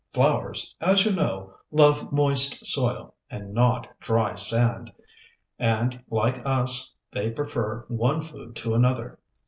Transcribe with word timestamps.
Flowers, 0.15 0.75
as 0.81 1.05
you 1.05 1.13
know, 1.13 1.53
love 1.69 2.11
moist 2.11 2.65
soil, 2.65 3.13
and 3.29 3.53
not 3.53 3.87
dry 3.99 4.33
sand; 4.33 4.91
and, 5.59 6.01
like 6.09 6.43
us, 6.43 6.91
they 7.11 7.29
prefer 7.29 7.85
one 7.87 8.23
food 8.23 8.55
to 8.55 8.73
another. 8.73 9.19